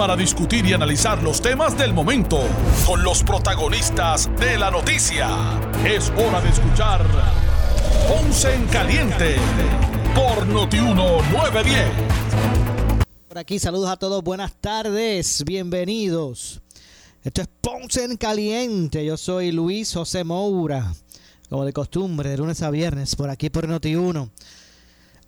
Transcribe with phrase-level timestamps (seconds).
[0.00, 2.40] para discutir y analizar los temas del momento
[2.86, 5.28] con los protagonistas de la noticia.
[5.84, 7.04] Es hora de escuchar
[8.08, 9.36] Ponce en Caliente
[10.14, 11.84] por Notiuno 910.
[13.28, 16.62] Por aquí saludos a todos, buenas tardes, bienvenidos.
[17.22, 20.94] Esto es Ponce en Caliente, yo soy Luis José Moura,
[21.50, 24.30] como de costumbre, de lunes a viernes, por aquí por Noti1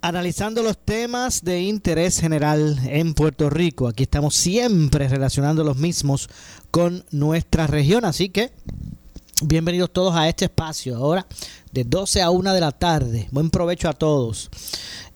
[0.03, 3.87] analizando los temas de interés general en Puerto Rico.
[3.87, 6.29] Aquí estamos siempre relacionando los mismos
[6.73, 8.51] con nuestra región, así que
[9.43, 10.97] bienvenidos todos a este espacio.
[10.97, 11.25] Ahora
[11.71, 13.29] de 12 a 1 de la tarde.
[13.31, 14.51] Buen provecho a todos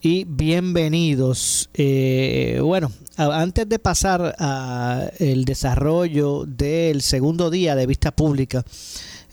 [0.00, 1.68] y bienvenidos.
[1.74, 8.64] Eh, bueno, antes de pasar al desarrollo del segundo día de vista pública,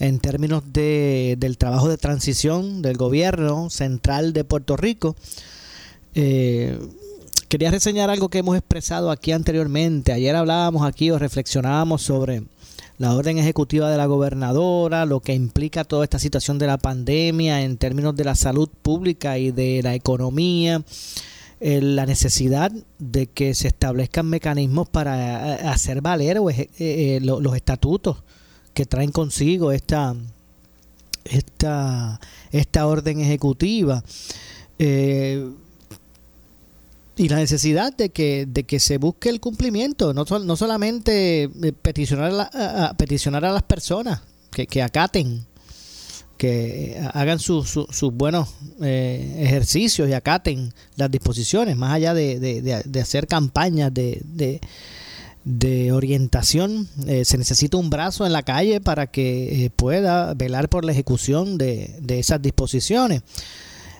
[0.04, 5.16] en términos de, del trabajo de transición del gobierno central de Puerto Rico.
[6.14, 6.78] Eh,
[7.48, 10.12] quería reseñar algo que hemos expresado aquí anteriormente.
[10.12, 12.44] Ayer hablábamos aquí o reflexionábamos sobre
[12.98, 17.62] la orden ejecutiva de la gobernadora, lo que implica toda esta situación de la pandemia
[17.62, 20.84] en términos de la salud pública y de la economía,
[21.62, 26.40] eh, la necesidad de que se establezcan mecanismos para eh, hacer valer
[27.22, 28.18] los estatutos
[28.74, 30.16] que traen consigo esta,
[31.26, 32.20] esta,
[32.52, 34.04] esta orden ejecutiva.
[34.80, 35.50] Eh,
[37.16, 41.74] y la necesidad de que, de que se busque el cumplimiento, no, no solamente eh,
[41.80, 45.46] peticionar a, peticionar a las personas que, que acaten,
[46.38, 52.40] que hagan sus buenos eh, ejercicios y acaten las disposiciones, más allá de,
[52.84, 54.60] de hacer campañas de,
[55.46, 56.88] de orientación.
[57.08, 60.92] Eh, se necesita un brazo en la calle para que eh, pueda velar por la
[60.92, 63.24] ejecución de, esas disposiciones.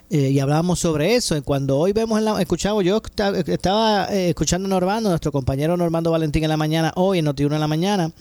[0.10, 1.42] Eh, y hablábamos sobre eso.
[1.44, 3.02] Cuando hoy vemos, en la, escuchamos, yo
[3.48, 7.62] estaba escuchando a Normando, nuestro compañero Normando Valentín en la mañana, hoy en Notiuno en
[7.62, 8.12] la mañana,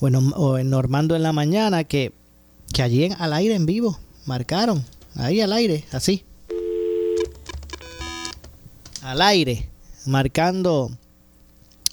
[0.00, 2.12] bueno, o en Normando en la mañana, que,
[2.72, 4.84] que allí en, al aire en vivo marcaron,
[5.14, 6.24] ahí al aire, así.
[9.02, 9.68] Al aire,
[10.06, 10.90] marcando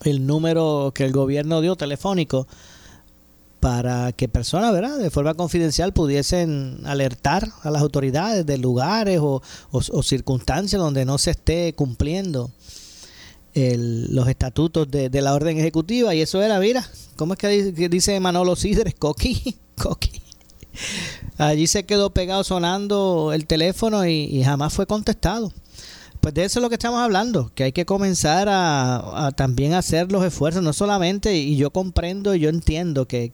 [0.04, 2.48] el número que el gobierno dio telefónico
[3.60, 9.42] para que personas, ¿verdad?, de forma confidencial pudiesen alertar a las autoridades de lugares o,
[10.02, 12.52] circunstancias donde no se esté cumpliendo
[13.54, 16.16] los estatutos de, la orden ejecutiva.
[16.16, 16.88] Y eso era, mira,
[17.18, 17.50] ¿cómo es que
[17.90, 18.96] dice, Manolo Sidres?
[19.00, 20.22] Coqui, coqui.
[21.38, 25.52] Allí se quedó pegado sonando el teléfono y jamás fue contestado.
[26.20, 30.12] Pues de eso es lo que estamos hablando, que hay que comenzar a, también hacer
[30.12, 33.32] los esfuerzos, no solamente, y yo comprendo yo entiendo que,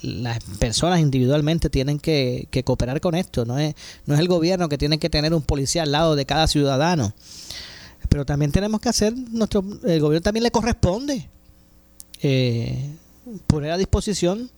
[0.00, 3.74] las personas individualmente tienen que, cooperar con esto, no es,
[4.06, 7.12] no es el gobierno que tiene que tener un policía al lado de cada ciudadano,
[8.08, 11.28] pero también tenemos que hacer, nuestro el gobierno también le corresponde
[12.22, 12.90] eh,
[13.46, 14.50] poner a disposición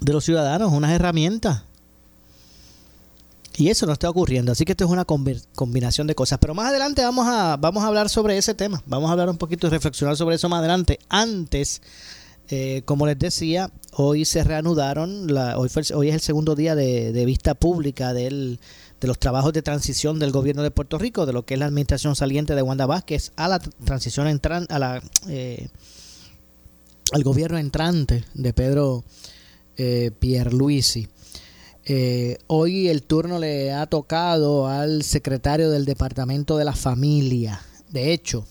[0.00, 1.62] de los ciudadanos unas herramientas
[3.56, 4.52] y eso no está ocurriendo.
[4.52, 6.38] Así que esto es una combinación de cosas.
[6.40, 8.82] Pero más adelante vamos a, vamos a hablar sobre ese tema.
[8.86, 10.98] Vamos a hablar un poquito y reflexionar sobre eso más adelante.
[11.08, 11.80] Antes,
[12.48, 17.24] eh, como les decía, hoy se reanudaron, la, hoy, hoy es el segundo día de,
[17.24, 18.58] vista pública del,
[19.00, 21.66] de los trabajos de transición del gobierno de Puerto Rico, de lo que es la
[21.66, 25.68] administración saliente de Wanda Vázquez a la transición entrante, a la, eh,
[27.12, 29.04] al gobierno entrante de Pedro
[29.76, 31.08] eh, Pierluisi.
[31.86, 37.60] Eh, hoy el turno le ha tocado al secretario del Departamento de la Familia.
[37.90, 38.46] De hecho,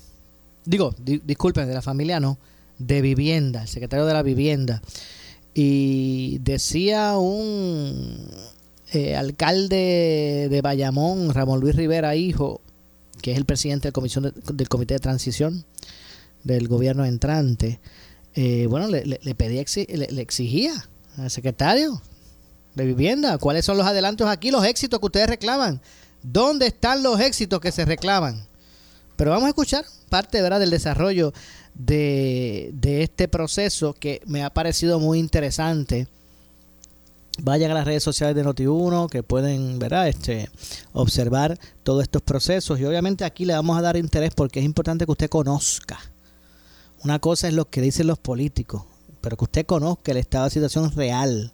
[0.65, 2.37] digo, disculpen, de la familia no,
[2.77, 4.81] de vivienda, el secretario de la vivienda.
[5.55, 8.27] Y decía un
[8.91, 12.61] eh, alcalde de Bayamón, Ramón Luis Rivera, hijo,
[13.21, 15.65] que es el presidente de comisión del Comité de Transición
[16.43, 17.79] del gobierno entrante,
[18.35, 20.73] eh, bueno, le, le, pedía, le exigía
[21.17, 22.01] al secretario
[22.75, 23.37] de vivienda.
[23.37, 25.81] ¿Cuáles son los adelantos aquí, los éxitos que ustedes reclaman?
[26.21, 28.47] ¿Dónde están los éxitos que se reclaman?
[29.15, 30.59] Pero vamos a escuchar parte ¿verdad?
[30.59, 31.33] del desarrollo
[31.75, 36.07] de, de este proceso que me ha parecido muy interesante.
[37.41, 40.07] Vayan a las redes sociales de Noti1 que pueden ¿verdad?
[40.07, 40.49] Este,
[40.93, 42.79] observar todos estos procesos.
[42.79, 45.99] Y obviamente aquí le vamos a dar interés porque es importante que usted conozca.
[47.03, 48.83] Una cosa es lo que dicen los políticos,
[49.19, 51.51] pero que usted conozca el estado de situación real.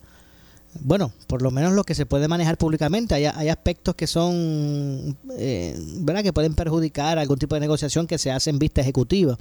[0.81, 3.15] Bueno, por lo menos lo que se puede manejar públicamente.
[3.15, 6.23] Hay, hay aspectos que son, eh, ¿verdad?
[6.23, 9.37] Que pueden perjudicar algún tipo de negociación que se hace en vista ejecutiva.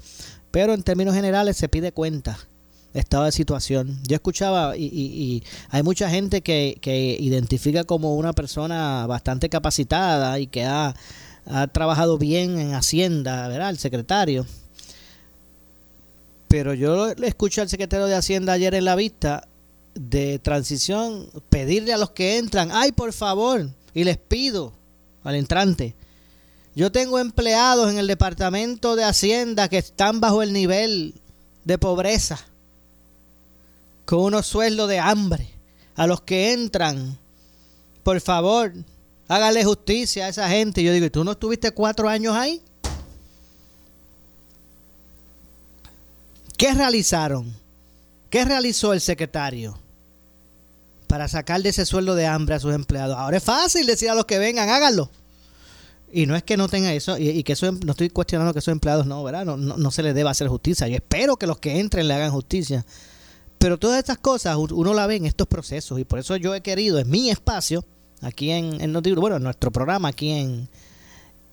[0.50, 2.38] Pero en términos generales se pide cuenta
[2.94, 3.98] estado de situación.
[4.06, 10.38] Yo escuchaba y, y, hay mucha gente que, que, identifica como una persona bastante capacitada
[10.38, 10.94] y que ha,
[11.46, 13.70] ha trabajado bien en Hacienda, ¿verdad?
[13.70, 14.46] El secretario.
[16.48, 19.46] Pero yo le escuché al secretario de Hacienda ayer en la vista
[19.98, 24.72] de transición pedirle a los que entran, ay, por favor, y les pido
[25.24, 25.94] al entrante,
[26.74, 31.14] yo tengo empleados en el departamento de Hacienda que están bajo el nivel
[31.64, 32.38] de pobreza
[34.04, 35.50] con unos sueldos de hambre.
[35.96, 37.18] A los que entran,
[38.04, 38.72] por favor,
[39.26, 40.84] hágale justicia a esa gente.
[40.84, 42.62] yo digo, ¿y tú no estuviste cuatro años ahí?
[46.56, 47.52] ¿Qué realizaron?
[48.30, 49.78] ¿Qué realizó el secretario
[51.08, 53.16] para sacar de ese sueldo de hambre a sus empleados?
[53.16, 55.10] Ahora es fácil decir a los que vengan, háganlo.
[56.10, 58.72] Y no es que no tenga eso, y, que eso, no estoy cuestionando que esos
[58.72, 59.44] empleados no, ¿verdad?
[59.44, 60.88] No, no, se les deba hacer justicia.
[60.88, 62.86] Yo espero que los que entren le hagan justicia.
[63.58, 66.60] Pero todas estas cosas uno la ve en estos procesos y por eso yo he
[66.60, 67.84] querido, en mi espacio,
[68.22, 70.68] aquí en, en noti bueno, en nuestro programa aquí en,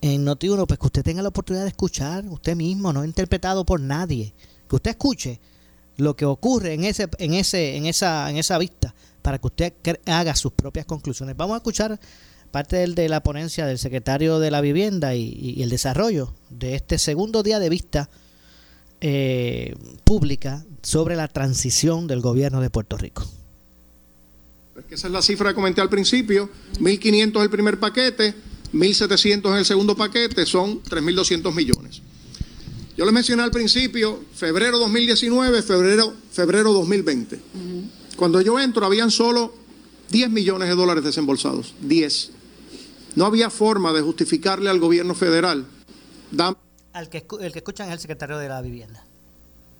[0.01, 3.81] en noti pues que usted tenga la oportunidad de escuchar usted mismo, no interpretado por
[3.81, 4.33] nadie,
[4.69, 5.39] que usted escuche
[5.97, 8.93] lo que ocurre en ese en ese en esa en esa vista
[9.25, 9.73] para que usted
[10.05, 11.35] haga sus propias conclusiones.
[11.35, 11.99] Vamos a escuchar
[12.51, 16.75] parte del, de la ponencia del secretario de la Vivienda y, y el Desarrollo de
[16.75, 18.11] este segundo día de vista
[19.01, 19.73] eh,
[20.03, 23.25] pública sobre la transición del gobierno de Puerto Rico.
[24.91, 28.35] esa es la cifra que comenté al principio, 1.500 el primer paquete,
[28.73, 31.99] 1.700 en el segundo paquete, son 3.200 millones.
[32.95, 37.39] Yo les mencioné al principio, febrero 2019, febrero, febrero 2020.
[38.15, 39.53] Cuando yo entro habían solo
[40.11, 42.31] 10 millones de dólares desembolsados, 10.
[43.15, 45.65] No había forma de justificarle al gobierno federal
[46.93, 49.03] al que, el que escuchan es el secretario de la vivienda.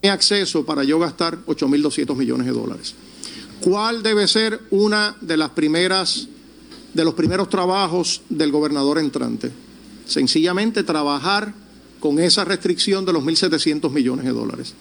[0.04, 2.94] acceso para yo gastar 8.200 millones de dólares.
[3.62, 6.28] ¿Cuál debe ser una de las primeras
[6.94, 9.52] de los primeros trabajos del gobernador entrante?
[10.06, 11.54] Sencillamente trabajar
[12.00, 14.74] con esa restricción de los 1.700 millones de dólares.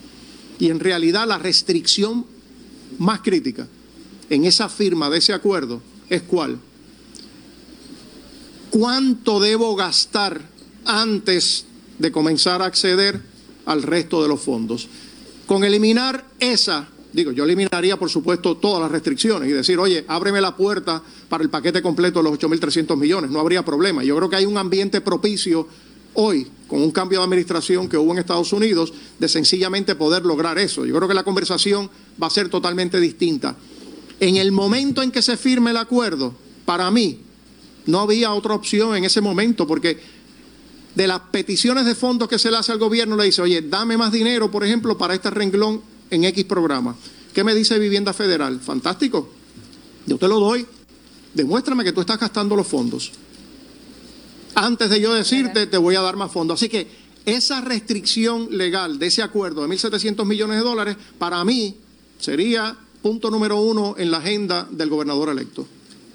[0.59, 2.27] Y en realidad la restricción
[2.99, 3.67] más crítica
[4.31, 6.59] en esa firma de ese acuerdo es cuál.
[8.71, 10.41] ¿Cuánto debo gastar
[10.85, 11.67] antes
[11.99, 13.21] de comenzar a acceder
[13.67, 14.89] al resto de los fondos.
[15.47, 20.41] Con eliminar esa, digo, yo eliminaría por supuesto todas las restricciones y decir, oye, ábreme
[20.41, 24.03] la puerta para el paquete completo de los 8.300 millones, no habría problema.
[24.05, 25.69] Yo creo que hay un ambiente propicio
[26.15, 30.59] hoy, con un cambio de administración que hubo en Estados Unidos, de sencillamente poder lograr
[30.59, 30.85] eso.
[30.85, 31.89] Yo creo que la conversación
[32.21, 33.55] va a ser totalmente distinta.
[34.19, 36.35] En el momento en que se firme el acuerdo,
[36.65, 37.21] para mí,
[37.87, 40.01] no había otra opción en ese momento, porque
[40.97, 43.97] de las peticiones de fondos que se le hace al gobierno, le dice, oye, dame
[43.97, 45.81] más dinero, por ejemplo, para este renglón
[46.11, 46.97] en X programa.
[47.33, 48.59] ¿Qué me dice Vivienda Federal?
[48.59, 49.29] Fantástico.
[50.07, 50.67] Yo te lo doy.
[51.35, 53.13] Demuéstrame que tú estás gastando los fondos.
[54.55, 56.61] Antes de yo decirte, te voy a dar más fondos.
[56.61, 56.87] Así que
[57.27, 61.75] esa restricción legal de ese acuerdo de 1.700 millones de dólares, para mí
[62.19, 65.67] sería punto número uno en la agenda del gobernador electo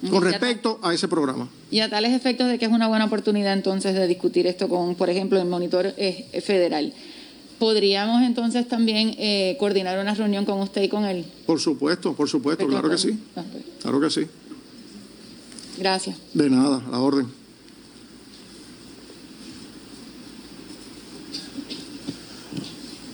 [0.10, 1.50] con respecto a ese programa.
[1.72, 4.96] Y a tales efectos de que es una buena oportunidad entonces de discutir esto con,
[4.96, 6.93] por ejemplo, el monitor eh, federal.
[7.58, 11.25] ¿Podríamos entonces también eh, coordinar una reunión con usted y con él?
[11.46, 13.19] Por supuesto, por supuesto, claro que sí.
[13.81, 14.22] Claro que sí.
[15.77, 16.15] Gracias.
[16.34, 17.38] De nada, a la orden.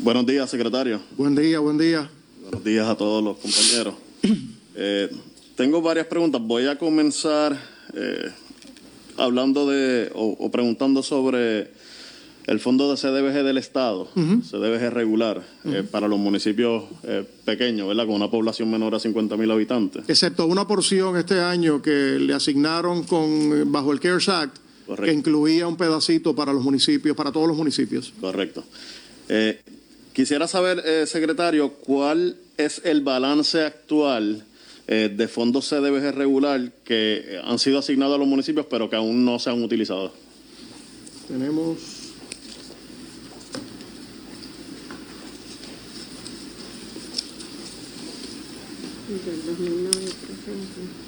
[0.06, 1.02] Buenos días, secretario.
[1.18, 2.08] Buen día, buen día.
[2.44, 3.96] Buenos días a todos los compañeros.
[4.78, 5.10] Eh,
[5.56, 6.42] tengo varias preguntas.
[6.44, 7.58] Voy a comenzar
[7.94, 8.30] eh,
[9.16, 11.72] hablando de o, preguntando sobre
[12.46, 16.84] el fondo de CDBG del Estado, CDBG regular, eh, para los municipios
[17.46, 18.06] pequeños, ¿verdad?
[18.06, 20.04] Con una población menor a 50 mil habitantes.
[20.10, 24.58] Excepto una porción este año que le asignaron con bajo el CARES Act,
[25.06, 28.14] que incluía un pedacito para los municipios, para todos los municipios.
[28.20, 28.66] Correcto.
[30.16, 34.44] Quisiera saber, secretario, cuál es el balance actual
[34.88, 39.26] eh, de fondos CDBG regular que han sido asignados a los municipios pero que aún
[39.26, 40.14] no se han utilizado.
[41.28, 41.78] Tenemos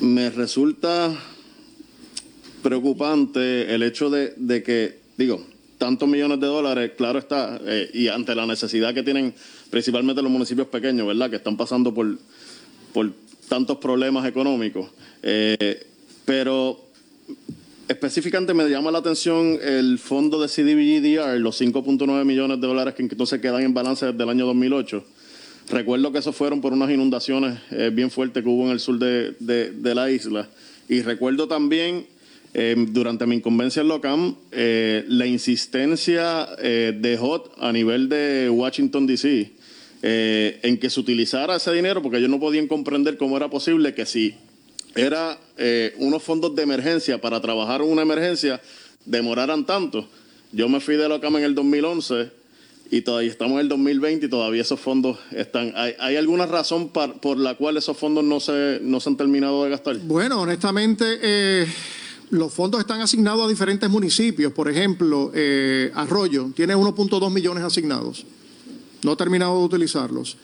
[0.01, 1.15] me resulta
[2.63, 5.45] preocupante el hecho de, que, digo,
[5.79, 9.35] tantos millones de dólares, claro está, eh, y ante la necesidad que tienen
[9.71, 11.31] principalmente los municipios pequeños, ¿verdad?
[11.31, 12.19] Que están pasando por,
[12.93, 13.13] por
[13.49, 14.91] tantos problemas económicos.
[15.23, 15.87] Eh,
[16.25, 16.81] pero
[17.89, 23.03] específicamente me llama la atención el fondo de CDBGDR, los 5.9 millones de dólares que
[23.03, 25.05] entonces quedan en balance desde el año 2008
[25.69, 28.99] Recuerdo que eso fueron por unas inundaciones eh, bien fuertes que hubo en el sur
[28.99, 30.49] de, la isla.
[30.89, 32.07] Y recuerdo también,
[32.55, 39.07] eh, durante mi inconveniencia en LOCAM, eh, la insistencia de HOT a nivel de Washington,
[39.07, 39.53] D.C.,
[40.03, 44.07] en que se utilizara ese dinero, porque ellos no podían comprender cómo era posible que
[44.07, 44.37] si
[44.95, 45.37] era
[45.99, 48.61] unos fondos de emergencia para trabajar una emergencia,
[49.05, 50.09] demoraran tanto.
[50.53, 52.31] Yo me fui de LOCAM en el 2011
[52.91, 55.73] y todavía estamos en el 2020 y todavía esos fondos están.
[55.77, 59.71] ¿Hay, alguna razón por la cual esos fondos no se, no se han terminado de
[59.71, 59.99] gastar?
[59.99, 61.67] Bueno, honestamente, eh,
[62.31, 64.53] los fondos están asignados a diferentes municipios.
[64.53, 68.25] Por ejemplo, eh, Arroyo tiene 1.2 millones asignados.
[69.03, 70.37] No ha terminado de utilizarlos.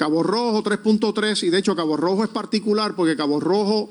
[0.00, 3.90] Cabo Rojo 3.3 y de hecho Cabo Rojo es particular porque Cabo Rojo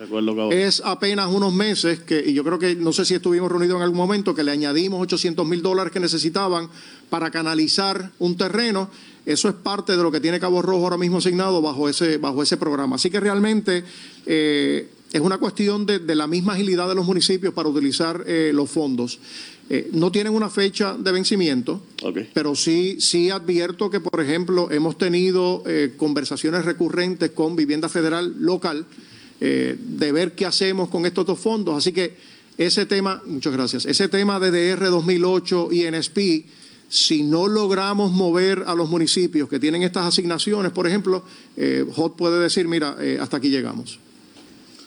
[0.49, 3.83] es apenas unos meses que, y yo creo que no sé si estuvimos reunidos en
[3.83, 6.67] algún momento, que le añadimos 800 mil dólares que necesitaban
[7.09, 8.89] para canalizar un terreno.
[9.25, 12.41] Eso es parte de lo que tiene Cabo Rojo ahora mismo asignado bajo ese, bajo
[12.41, 12.95] ese programa.
[12.95, 13.83] Así que realmente
[14.25, 18.69] eh, es una cuestión de, la misma agilidad de los municipios para utilizar eh, los
[18.69, 19.19] fondos.
[19.69, 21.83] Eh, no tienen una fecha de vencimiento,
[22.33, 25.63] pero sí, sí advierto que, por ejemplo, hemos tenido
[25.97, 28.87] conversaciones recurrentes con Vivienda Federal local
[29.39, 31.77] de ver qué hacemos con estos dos fondos.
[31.77, 32.17] Así que
[32.59, 36.19] ese tema, muchas gracias, ese tema de DR 2008 y NSP,
[36.89, 41.23] si no logramos mover a los municipios que tienen estas asignaciones, por ejemplo,
[41.95, 43.99] HOT puede decir, mira, hasta aquí llegamos.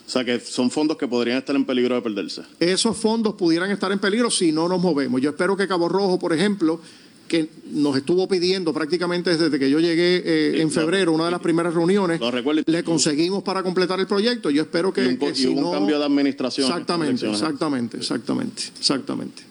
[0.05, 2.41] O sea, que son fondos que podrían estar en peligro de perderse.
[2.59, 5.21] Esos fondos pudieran estar en peligro si no nos movemos.
[5.21, 6.81] Yo espero que Cabo Rojo, por ejemplo,
[7.27, 11.39] que nos estuvo pidiendo prácticamente desde que yo llegué eh, en febrero, una de las
[11.39, 12.19] primeras reuniones,
[12.65, 14.49] le conseguimos para completar el proyecto.
[14.49, 16.67] Yo espero que, y un, un cambio de administración.
[16.67, 19.43] Exactamente, exactamente, exactamente, exactamente.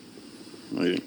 [0.71, 1.03] Muy bien.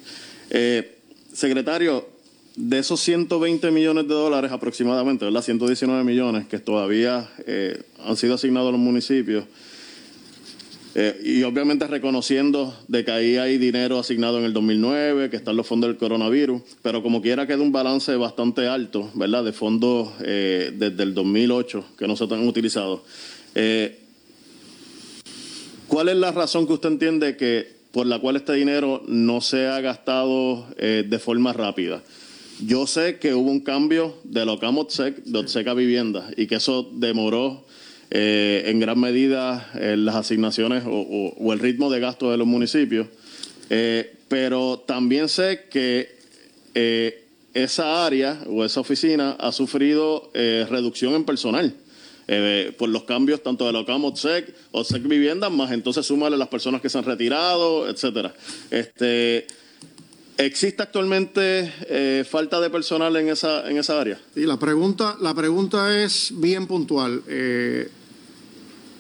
[0.50, 0.95] Eh,
[1.36, 2.08] secretario,
[2.56, 5.42] de esos 120 millones de dólares aproximadamente, ¿verdad?
[5.42, 9.44] 119 millones que todavía eh, han sido asignados a los municipios,
[10.98, 15.58] eh, y obviamente reconociendo de que ahí hay dinero asignado en el 2009, que están
[15.58, 19.44] los fondos del coronavirus, pero como quiera queda un balance bastante alto, ¿verdad?
[19.44, 23.04] De fondos eh, desde el 2008 que no se han utilizado.
[25.88, 29.68] ¿Cuál es la razón que usted entiende que por la cual este dinero no se
[29.68, 32.04] ha gastado de forma rápida?
[32.60, 37.66] Yo sé que hubo un cambio de Locamotsec, de Otseca Vivienda, y que eso demoró
[38.12, 43.08] eh, en gran medida eh, las asignaciones o, el ritmo de gasto de los municipios.
[43.70, 46.16] Eh, pero también sé que
[47.54, 51.74] esa área o esa oficina ha sufrido reducción en personal.
[52.78, 56.98] Por los cambios tanto de Locamotsec, Otsec Vivienda, más entonces súmale las personas que se
[56.98, 58.34] han retirado, etcétera.
[58.72, 59.46] Este,
[60.38, 64.20] ¿Existe actualmente eh, falta de personal en esa, en esa área?
[64.34, 67.24] Sí, la pregunta, la pregunta es bien puntual.
[67.28, 67.90] Eh,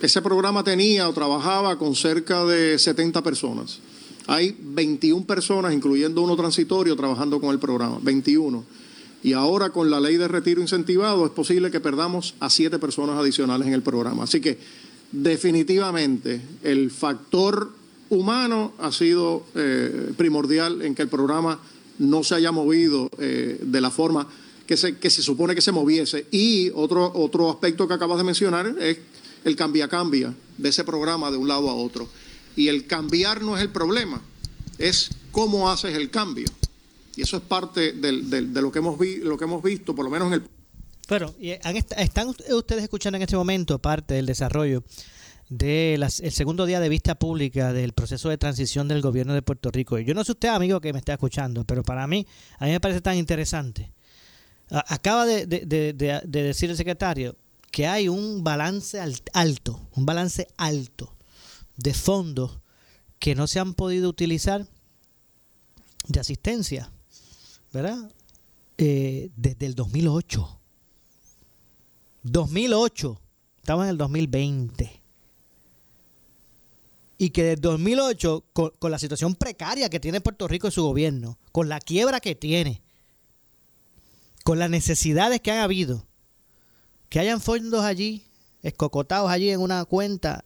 [0.02, 3.80] ese programa tenía o trabajaba con cerca de 70 personas.
[4.28, 8.00] Hay 21 personas, incluyendo uno transitorio, trabajando con el programa.
[8.02, 8.64] 21.
[9.26, 13.18] Y ahora con la ley de retiro incentivado es posible que perdamos a siete personas
[13.18, 14.26] adicionales en el programa.
[14.26, 14.60] Así que
[15.12, 17.72] definitivamente el factor
[18.12, 21.60] humano ha sido eh, primordial en que el programa
[21.98, 24.28] no se haya movido eh, de la forma
[24.68, 26.28] que se, que se supone que se moviese.
[26.30, 29.00] Y otro, otro aspecto que acabas de mencionar es
[29.44, 32.08] el cambia-cambia de ese programa de un lado a otro.
[32.56, 34.22] Y el cambiar no es el problema,
[34.78, 36.46] es cómo haces el cambio.
[37.16, 40.06] Y eso es parte del, de lo que, hemos vi, lo que hemos visto, por
[40.06, 40.44] lo menos en el...
[41.08, 44.84] Bueno, ¿están ustedes escuchando en este momento parte del desarrollo
[45.48, 50.00] del segundo día de vista pública del proceso de transición del gobierno de Puerto Rico?
[50.00, 52.26] Yo no sé usted, amigo, que me está escuchando, pero para mí,
[52.58, 53.94] a mí me parece tan interesante.
[54.70, 57.38] Acaba de, de decir el secretario
[57.72, 59.00] que hay un balance
[59.34, 61.16] alto, un balance alto
[61.78, 62.60] de fondos
[63.20, 64.68] que no se han podido utilizar
[66.08, 66.92] de asistencia,
[67.76, 68.10] ¿verdad?
[68.78, 70.62] Eh, desde el 2008.
[72.24, 73.22] 2008.
[73.58, 75.02] Estamos en el 2020.
[77.18, 80.84] Y que desde 2008, con, con la situación precaria que tiene Puerto Rico y su
[80.84, 82.82] gobierno, con la quiebra que tiene,
[84.46, 86.06] con las necesidades que han habido,
[87.10, 88.24] que hayan fondos allí,
[88.64, 90.46] escocotados allí en una cuenta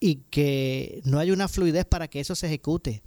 [0.00, 3.02] y que no hay una fluidez para que eso se ejecute.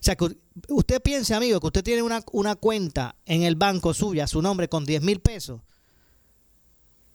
[0.00, 0.36] O sea, que
[0.68, 4.68] usted piense, amigo, que usted tiene una, una cuenta en el banco suya, su nombre,
[4.68, 5.60] con 10 mil pesos,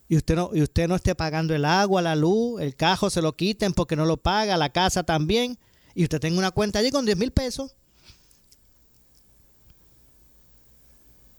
[0.10, 3.22] y usted, no, y usted no esté pagando el agua, la luz, el cajo se
[3.22, 5.58] lo quiten porque no lo paga, la casa también,
[5.96, 7.76] y usted tenga una cuenta allí con 10 mil pesos.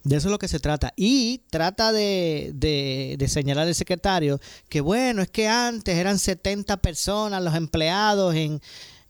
[0.03, 0.93] De eso es lo que se trata.
[0.97, 7.43] Y trata de, de, señalar el secretario que, bueno, es que antes eran 70 personas
[7.43, 8.61] los empleados en,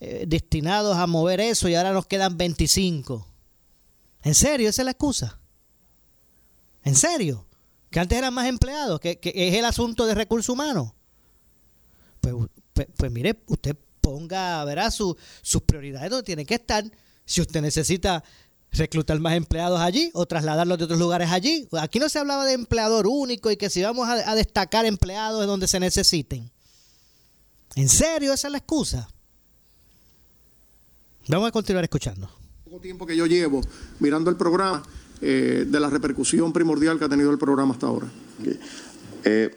[0.04, 3.26] eh, destinados a mover eso y ahora nos quedan 25.
[4.22, 4.68] ¿En serio?
[4.68, 5.38] ¿Esa es la excusa?
[6.82, 7.46] ¿En serio?
[7.90, 10.92] Que antes eran más empleados, que, es el asunto de recursos humanos.
[12.20, 12.34] Pues,
[12.72, 15.16] pues, pues mire, usted ponga, verá, sus
[15.66, 16.84] prioridades donde tienen que estar.
[17.24, 18.22] Si usted necesita
[18.74, 21.68] reclutar más empleados allí o trasladarlos de otros lugares allí.
[21.78, 25.46] Aquí no se hablaba de empleador único y que si vamos a, destacar empleados en
[25.46, 26.50] donde se necesiten.
[27.76, 29.08] ¿En serio esa es la excusa?
[31.28, 32.28] Vamos a continuar escuchando.
[32.64, 33.62] Poco tiempo que yo llevo
[33.98, 34.82] mirando el programa
[35.22, 38.08] eh, de la repercusión primordial que ha tenido el programa hasta ahora.
[39.24, 39.50] Eh,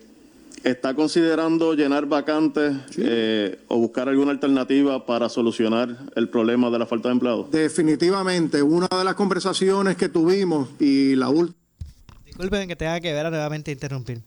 [0.64, 6.86] ¿Está considerando llenar vacantes eh, o buscar alguna alternativa para solucionar el problema de la
[6.86, 7.52] falta de empleados?
[7.52, 11.58] Definitivamente, una de las conversaciones que tuvimos y la última...
[12.26, 14.22] Disculpen que tenga que ver a nuevamente interrumpir.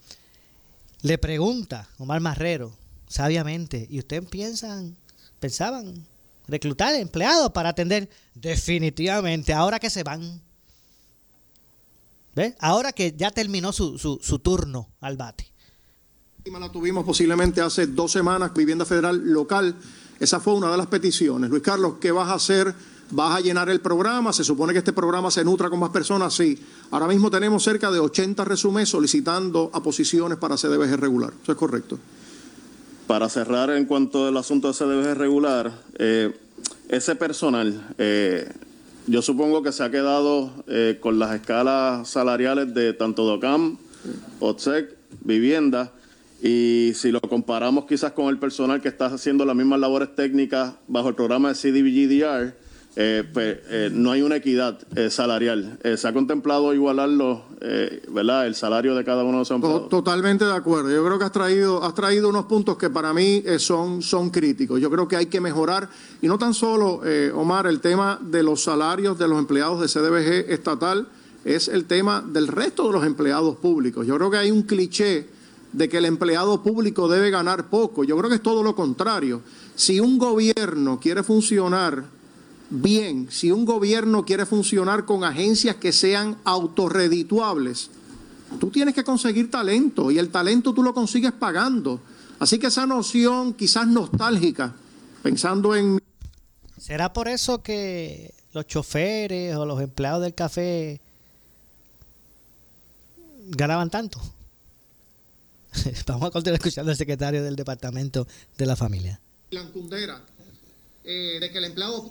[1.03, 2.73] Le pregunta Omar Marrero,
[3.09, 4.97] sabiamente, ¿y ustedes piensan,
[5.41, 6.07] pensaban
[6.51, 8.09] reclutar empleados para atender?
[8.35, 10.43] Definitivamente, ahora que se van.
[12.35, 12.55] ¿Ve?
[12.61, 15.51] Ahora que ya terminó su, su, su turno al bate
[16.59, 19.75] la tuvimos posiblemente hace dos semanas, Vivienda Federal Local.
[20.19, 21.51] Esa fue una de las peticiones.
[21.51, 22.75] Luis Carlos, ¿qué vas a hacer?
[23.11, 24.33] ¿Vas a llenar el programa?
[24.33, 26.35] ¿Se supone que este programa se nutra con más personas?
[26.35, 26.59] Sí.
[26.91, 31.33] Ahora mismo tenemos cerca de 80 resúmenes solicitando a posiciones para CDBG regular.
[31.43, 31.99] Eso es correcto.
[33.11, 36.31] Para cerrar en cuanto al asunto de CDBG regular, eh,
[36.89, 38.49] ese personal, eh,
[39.09, 43.79] yo supongo que se ha quedado eh, con las escalas salariales de tanto DOCAM,
[44.39, 44.95] OTSEC,
[45.25, 45.91] vivienda
[46.41, 50.75] y si lo comparamos quizás con el personal que está haciendo las mismas labores técnicas
[50.87, 52.55] bajo el programa de CDBGDR,
[52.97, 55.79] eh, pues eh, no hay una equidad eh, salarial.
[55.97, 57.45] se ha contemplado igualarlo,
[58.09, 58.47] ¿verdad?
[58.47, 59.89] El salario de cada uno de esos empleados.
[59.89, 60.91] Totalmente de acuerdo.
[60.91, 64.81] Yo creo que has traído, has traído unos puntos que para mí son, son críticos.
[64.81, 65.89] Yo creo que hay que mejorar,
[66.21, 67.03] y no tan solo,
[67.35, 71.07] Omar, el tema de los salarios de los empleados de CDBG estatal,
[71.45, 74.07] es el tema del resto de los empleados públicos.
[74.07, 75.27] Yo creo que hay un cliché
[75.73, 78.05] de que el empleado público debe ganar poco.
[78.05, 79.43] Yo creo que es todo lo contrario.
[79.77, 82.20] Si un gobierno quiere funcionar
[82.71, 87.91] bien, si un gobierno quiere funcionar con agencias que sean autorredituables,
[88.59, 92.01] tú tienes que conseguir talento y el talento tú lo consigues pagando.
[92.39, 94.75] Así que esa noción quizás nostálgica,
[95.23, 96.01] pensando en...
[96.79, 101.01] ¿Será por eso que los choferes o los empleados del café
[103.49, 104.21] ganaban tanto?
[106.07, 109.21] Vamos a continuar escuchando al secretario del Departamento de la Familia.
[109.51, 109.69] La
[111.05, 112.11] eh, de que el empleado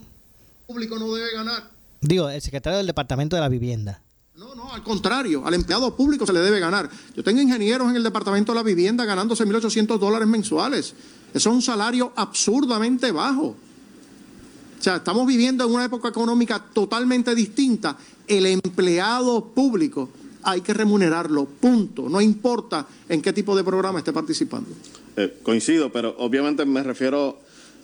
[0.69, 1.71] público no debe ganar.
[1.99, 4.03] Digo, el secretario del Departamento de la Vivienda.
[4.35, 6.87] No, no, al contrario, al empleado público se le debe ganar.
[7.15, 10.93] Yo tengo ingenieros en el Departamento de la Vivienda ganándose 1.800 dólares mensuales.
[11.33, 13.47] Eso es un salario absurdamente bajo.
[13.47, 17.97] O sea, estamos viviendo en una época económica totalmente distinta.
[18.27, 20.09] El empleado público
[20.43, 22.07] hay que remunerarlo, punto.
[22.07, 24.69] No importa en qué tipo de programa esté participando.
[25.17, 27.39] Eh, coincido, pero obviamente me refiero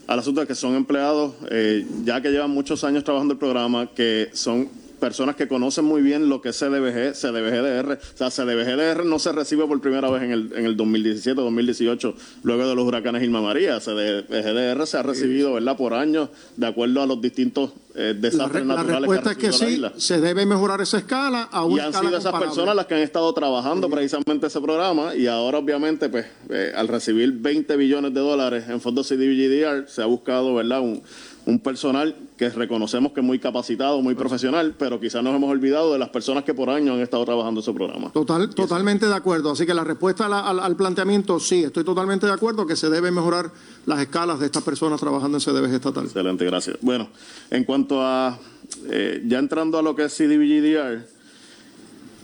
[0.07, 3.87] al asunto de que son empleados, eh, ya que llevan muchos años trabajando el programa,
[3.87, 7.93] que son personas que conocen muy bien lo que es CDBG, CDBGDR.
[7.93, 12.15] O sea, CDBGDR no se recibe por primera vez en el, en el 2017, 2018,
[12.43, 13.79] luego de los huracanes Irma María.
[13.79, 19.01] CDBGDR se ha recibido, ¿verdad?, por años, de acuerdo a los distintos eh, desastres naturales.
[19.01, 22.17] La respuesta es que sí, se debe mejorar esa escala a una Y han sido
[22.17, 26.73] esas personas las que han estado trabajando precisamente ese programa y ahora, obviamente, pues, eh,
[26.75, 31.01] al recibir 20 billones de dólares en fondos CDBGDR, se ha buscado, ¿verdad?, un
[31.45, 35.93] un personal que reconocemos que es muy capacitado, muy profesional, pero quizás nos hemos olvidado
[35.93, 38.11] de las personas que por años han estado trabajando ese programa.
[38.11, 39.51] Total, totalmente de acuerdo.
[39.51, 43.51] Así que la respuesta al, planteamiento, sí, estoy totalmente de acuerdo que se deben mejorar
[43.85, 46.05] las escalas de estas personas trabajando en CDBG estatal.
[46.05, 46.77] Excelente, gracias.
[46.81, 47.09] Bueno,
[47.49, 48.37] en cuanto a,
[48.89, 51.07] eh, ya entrando a lo que es CDBGDR,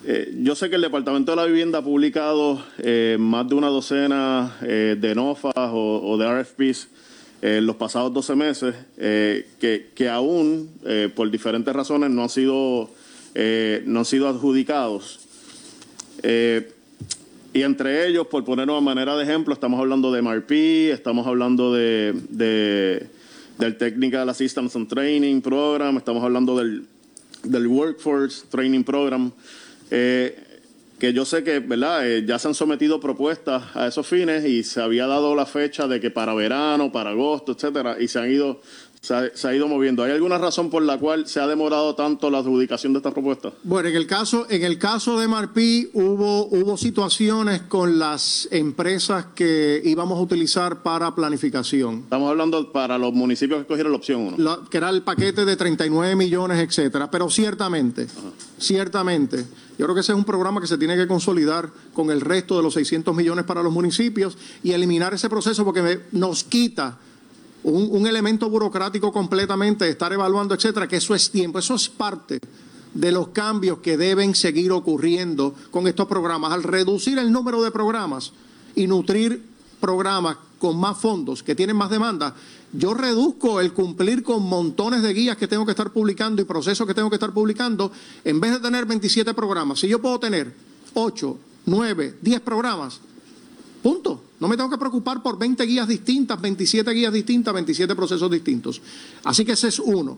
[0.04, 3.68] eh, yo sé que el Departamento de la Vivienda ha publicado eh, más de una
[3.68, 6.90] docena de NOFAs o, o de RFPs
[7.42, 12.30] en los pasados 12 meses, eh, que, que, aún, eh, por diferentes razones, no han
[12.30, 12.90] sido,
[13.34, 15.20] eh, no han sido adjudicados.
[17.54, 21.74] y entre ellos, por poner una manera de ejemplo, estamos hablando de MRP, estamos hablando
[21.74, 23.08] de, de,
[23.58, 26.86] del Technical Assistance and Training Program, estamos hablando del,
[27.44, 29.32] del Workforce Training Program
[31.02, 34.64] que yo sé que verdad eh, ya se han sometido propuestas a esos fines y
[34.64, 38.32] se había dado la fecha de que para verano, para agosto, etcétera, y se han
[38.32, 38.62] ido
[39.02, 40.04] se ha, ido moviendo.
[40.04, 43.52] ¿Hay alguna razón por la cual se ha demorado tanto la adjudicación de esta propuesta?
[43.64, 49.26] Bueno, en el caso, en el caso de Marpí hubo, hubo situaciones con las empresas
[49.34, 52.02] que íbamos a utilizar para planificación.
[52.04, 54.70] Estamos hablando para los municipios que cogieron la opción 1.
[54.70, 57.10] que era el paquete de 39 millones, etcétera.
[57.10, 58.06] Pero ciertamente,
[58.60, 59.38] ciertamente,
[59.80, 62.56] yo creo que ese es un programa que se tiene que consolidar con el resto
[62.56, 67.00] de los 600 millones para los municipios y eliminar ese proceso porque nos quita
[67.64, 72.40] un, elemento burocrático completamente, estar evaluando, etcétera, que eso es tiempo, eso es parte
[72.94, 76.52] de los cambios que deben seguir ocurriendo con estos programas.
[76.52, 78.34] Al reducir el número de programas
[78.76, 79.44] y nutrir
[79.80, 82.36] programas con más fondos, que tienen más demanda,
[82.74, 86.88] yo reduzco el cumplir con montones de guías que tengo que estar publicando y procesos
[86.88, 87.92] que tengo que estar publicando,
[88.24, 89.80] en vez de tener 27 programas.
[89.80, 90.54] Si yo puedo tener
[90.94, 93.02] 8, 9, 10 programas,
[93.82, 94.22] punto.
[94.40, 98.82] No me tengo que preocupar por 20 guías distintas, 27 guías distintas, 27 procesos distintos.
[99.24, 100.18] Así que ese es uno.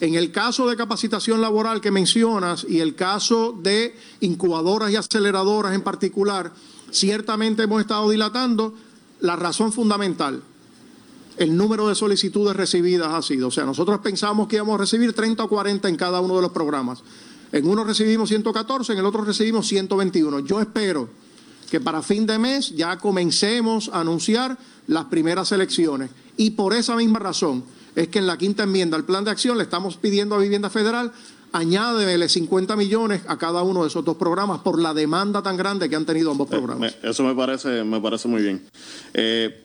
[0.00, 5.74] En el caso de capacitación laboral que mencionas y el caso de incubadoras y aceleradoras
[5.74, 6.52] en particular,
[6.90, 8.74] ciertamente hemos estado dilatando
[9.20, 10.42] la razón fundamental.
[11.36, 13.48] El número de solicitudes recibidas ha sido.
[13.48, 16.42] O sea, nosotros pensamos que íbamos a recibir 30 o 40 en cada uno de
[16.42, 17.02] los programas.
[17.52, 20.40] En uno recibimos 114, en el otro recibimos 121.
[20.40, 21.21] Yo espero
[21.72, 24.58] que para fin de mes ya comencemos a anunciar
[24.88, 26.10] las primeras elecciones.
[26.36, 27.64] Y por esa misma razón
[27.96, 30.68] es que en la quinta enmienda al plan de acción le estamos pidiendo a Vivienda
[30.68, 31.10] Federal
[31.50, 35.88] añádele 50 millones a cada uno de esos dos programas por la demanda tan grande
[35.88, 36.94] que han tenido ambos eh, programas.
[37.02, 38.62] Eso me parece, me parece muy bien.
[39.14, 39.64] Eh,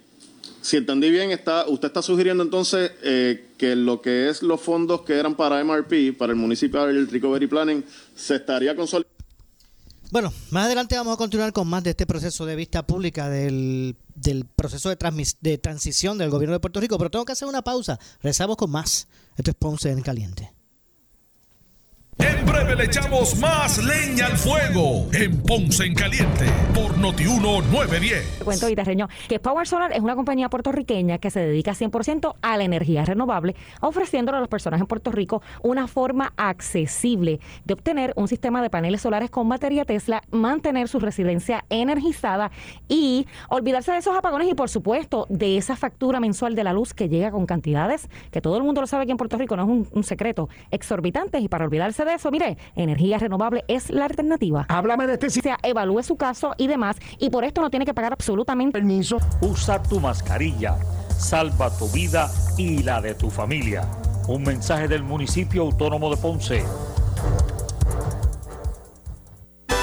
[0.62, 5.02] si entendí bien, está, usted está sugiriendo entonces eh, que lo que es los fondos
[5.02, 7.84] que eran para MRP, para el municipio del Recovery Planning,
[8.16, 9.17] se estaría consolidando
[10.12, 13.98] bueno, más adelante vamos a continuar con más de este proceso de vista pública del,
[14.16, 14.98] del proceso de,
[15.42, 18.00] de transición del gobierno de Puerto Rico, pero tengo que hacer una pausa.
[18.22, 19.08] Rezamos con más.
[19.36, 20.57] Esto es Ponce en Caliente.
[22.20, 28.42] En breve le echamos más leña al fuego en Ponce en Caliente por Notiuno 910.
[28.44, 32.64] cuento, Guitarreño, que Power Solar es una compañía puertorriqueña que se dedica 100% a la
[32.64, 38.28] energía renovable, ofreciéndole a las personas en Puerto Rico una forma accesible de obtener un
[38.28, 42.50] sistema de paneles solares con batería Tesla, mantener su residencia energizada
[42.88, 46.96] y olvidarse de esos apagones y, por supuesto, de esa factura mensual de la luz
[46.96, 49.64] que llega con cantidades que todo el mundo lo sabe aquí en Puerto Rico, no
[49.64, 54.06] es un, un secreto, exorbitantes y para olvidarse de eso, mire, energía renovable es la
[54.06, 54.66] alternativa.
[54.70, 55.56] Háblame de este sitio.
[55.64, 59.18] evalúe su caso y demás, y por esto no tiene que pagar absolutamente permiso.
[59.42, 60.78] Usa tu mascarilla,
[61.18, 63.88] salva tu vida y la de tu familia.
[64.28, 66.64] Un mensaje del municipio autónomo de Ponce.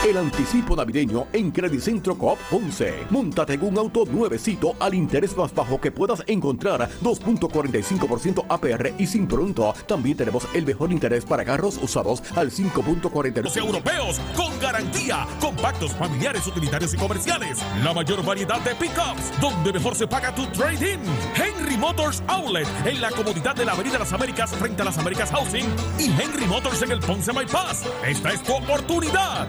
[0.05, 3.07] El anticipo navideño en Credicentro Coop Ponce.
[3.09, 6.91] Móntate en un auto nuevecito al interés más bajo que puedas encontrar.
[7.03, 9.73] 2.45% APR y sin pronto.
[9.87, 13.45] También tenemos el mejor interés para carros usados al 5.40%.
[13.45, 15.27] Los europeos con garantía.
[15.41, 17.61] Compactos, familiares, utilitarios y comerciales.
[17.83, 19.41] La mayor variedad de pickups.
[19.41, 20.99] Donde mejor se paga tu trading.
[21.35, 22.69] Henry Motors Outlet.
[22.85, 25.65] En la comodidad de la Avenida Las Américas frente a las Américas Housing.
[25.99, 27.87] Y Henry Motors en el Ponce Bypass.
[28.07, 29.49] Esta es tu oportunidad.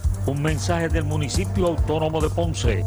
[0.27, 2.85] Un mensaje del municipio autónomo de Ponce.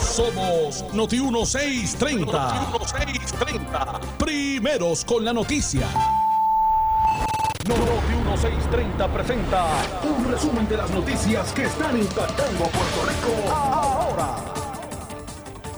[0.00, 2.70] Somos Noti 1630.
[2.70, 4.00] Noti 1630.
[4.18, 5.88] Primeros con la noticia.
[7.66, 7.80] Noti
[8.24, 9.66] 1630 presenta
[10.04, 13.75] un resumen de las noticias que están impactando a Puerto Rico.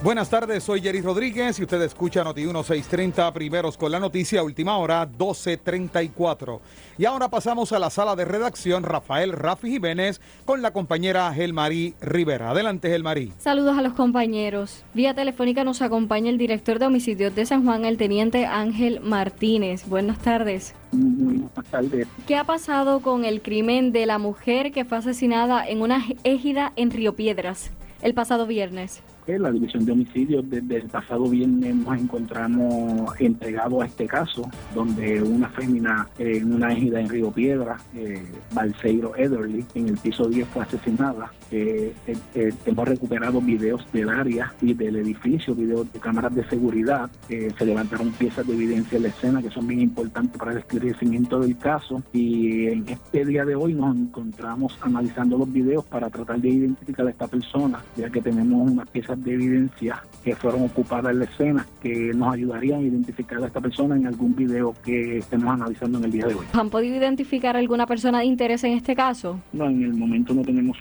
[0.01, 4.77] Buenas tardes, soy Jerry Rodríguez y usted escucha Noti 1630, primeros con la noticia, última
[4.77, 6.61] hora 1234.
[6.97, 11.95] Y ahora pasamos a la sala de redacción Rafael Rafi Jiménez con la compañera Gelmarí
[11.99, 12.51] Rivera.
[12.51, 13.33] Adelante, Gelmarí.
[13.39, 14.85] Saludos a los compañeros.
[14.93, 19.85] Vía telefónica nos acompaña el director de homicidios de San Juan, el teniente Ángel Martínez.
[19.85, 20.75] Buenas tardes.
[20.93, 22.07] Buenas tardes.
[22.25, 26.71] ¿Qué ha pasado con el crimen de la mujer que fue asesinada en una égida
[26.77, 29.03] en Río Piedras el pasado viernes?
[29.37, 35.21] La División de Homicidios desde el pasado viernes nos encontramos entregados a este caso, donde
[35.21, 40.47] una fémina en una égida en Río Piedra, eh, Balseiro Ederly, en el piso 10
[40.47, 41.31] fue asesinada.
[41.51, 41.93] Eh,
[42.35, 47.09] eh, hemos recuperado videos del área y del edificio, videos de cámaras de seguridad.
[47.27, 51.39] se levantaron piezas de evidencia en la escena que son bien importantes para el esclarecimiento
[51.39, 52.01] del caso.
[52.13, 57.07] Y en este día de hoy nos encontramos analizando los videos para tratar de identificar
[57.07, 61.25] a esta persona, ya que tenemos unas piezas de evidencia que fueron ocupadas en la
[61.25, 65.97] escena que nos ayudarían a identificar a esta persona en algún video que estemos analizando
[65.97, 66.45] en el día de hoy.
[66.53, 69.39] ¿Han podido identificar alguna persona de interés en este caso?
[69.53, 70.77] No, en el momento no tenemos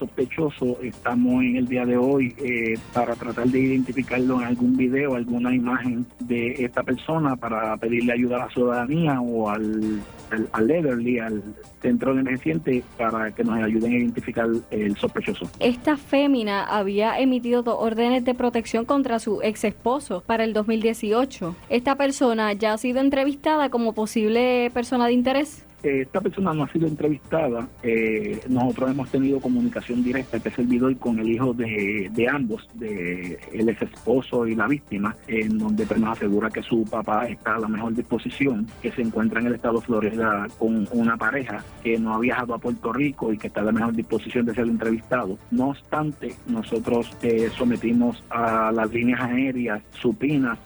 [0.83, 5.55] Estamos en el día de hoy eh, para tratar de identificarlo en algún video, alguna
[5.55, 11.43] imagen de esta persona para pedirle ayuda a la ciudadanía o al al, al al
[11.81, 15.49] centro de emergente, para que nos ayuden a identificar el sospechoso.
[15.61, 21.55] Esta fémina había emitido dos órdenes de protección contra su ex esposo para el 2018.
[21.69, 25.68] ¿Esta persona ya ha sido entrevistada como posible persona de interés?
[25.83, 27.69] Eh, esta persona no ha sido entrevistada.
[27.83, 33.39] Eh, nosotros hemos tenido comunicación directa, que es el con el hijo de, ambos, de
[33.53, 37.57] el ex esposo y la víctima, en donde pues, nos asegura que su papá está
[37.57, 41.65] a la mejor disposición, que se encuentra en el estado de Florida con una pareja
[41.83, 44.55] que no ha viajado a Puerto Rico y que está a la mejor disposición de
[44.55, 45.39] ser entrevistado.
[45.51, 50.59] No obstante, nosotros eh, sometimos a las líneas aéreas supinas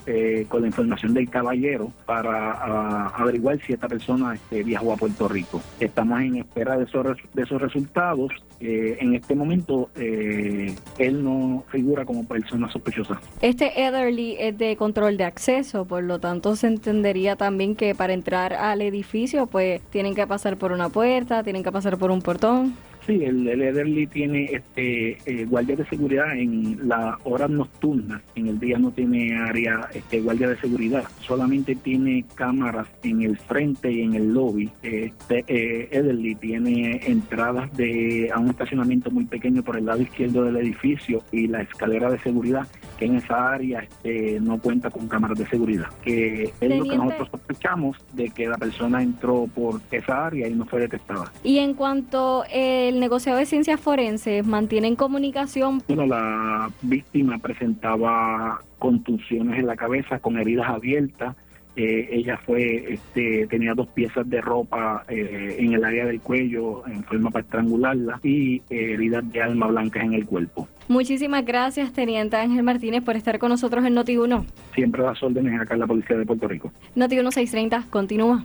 [0.49, 5.61] con la información del caballero para averiguar si esta persona este, viajó a Puerto Rico.
[5.81, 8.31] Estamos en espera de esos, de esos resultados.
[8.61, 13.21] Eh, en este momento, eh, él no figura como persona sospechosa.
[13.41, 18.13] Este Ederly es de control de acceso, por lo tanto se entendería también que para
[18.13, 22.23] entrar al edificio, pues tienen que pasar por una puerta, tienen que pasar por un
[22.23, 22.77] portón.
[23.07, 28.23] Sí, el, el Ederly tiene este eh, guardia de seguridad en las horas nocturnas.
[28.37, 31.05] En el día no tiene área este, guardia de seguridad.
[31.21, 34.71] Solamente tiene cámaras en el frente y en el lobby.
[34.83, 40.45] Este eh, Ederly tiene entradas de a un estacionamiento muy pequeño por el lado izquierdo
[40.45, 45.09] del edificio y la escalera de seguridad que en esa área este, no cuenta con
[45.09, 45.89] cámaras de seguridad.
[46.05, 50.55] Que es lo que nosotros sospechamos de que la persona entró por esa área y
[50.55, 51.33] no fue detectada.
[51.43, 55.83] Y en cuanto eh, el negociado de ciencias forenses mantiene en comunicación.
[55.89, 61.37] Bueno, la víctima presentaba contusiones en la cabeza con heridas abiertas.
[61.75, 66.87] Eh, ella fue, este, tenía dos piezas de ropa eh, en el área del cuello
[66.87, 70.69] en forma para estrangularla y eh, heridas de alma blancas en el cuerpo.
[70.89, 74.45] Muchísimas gracias, Teniente Ángel Martínez, por estar con nosotros en Noti1.
[74.75, 76.71] Siempre las órdenes acá en la Policía de Puerto Rico.
[76.95, 78.45] Noti1 630, continúa.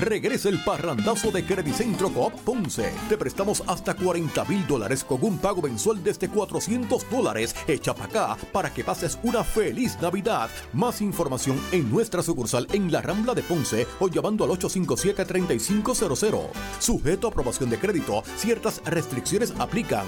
[0.00, 2.90] Regresa el parrandazo de Credicentro Coop Ponce.
[3.10, 7.54] Te prestamos hasta 40 mil dólares con un pago mensual desde 400 dólares.
[7.68, 10.48] Echa para acá para que pases una feliz Navidad.
[10.72, 16.48] Más información en nuestra sucursal en la Rambla de Ponce o llamando al 857-3500.
[16.78, 20.06] Sujeto a aprobación de crédito, ciertas restricciones aplican.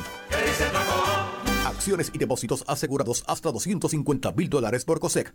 [1.66, 5.34] Acciones y depósitos asegurados hasta 250 mil dólares por COSEC.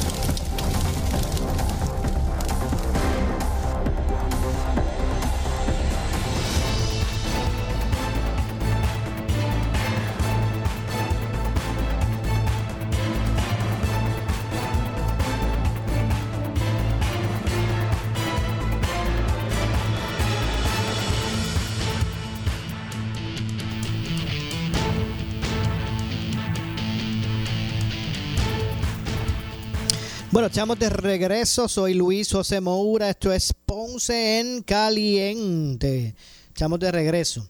[30.41, 31.67] Bueno, estamos de regreso.
[31.67, 33.11] Soy Luis José Moura.
[33.11, 36.15] Esto es Ponce en Caliente.
[36.47, 37.47] Estamos de regreso.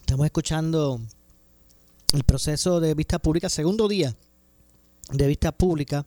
[0.00, 1.00] Estamos escuchando
[2.12, 4.12] el proceso de vista pública, segundo día
[5.12, 6.04] de vista pública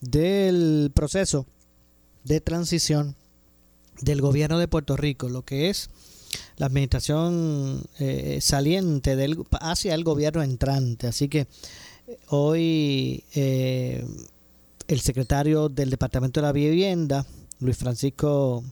[0.00, 1.46] del proceso
[2.24, 3.14] de transición
[4.00, 5.88] del gobierno de Puerto Rico, lo que es
[6.56, 9.16] la administración eh, saliente
[9.60, 11.06] hacia el gobierno entrante.
[11.06, 11.46] Así que
[12.28, 14.04] Hoy eh,
[14.88, 17.24] el secretario del Departamento de la Vivienda,
[17.60, 18.64] Luis Francisco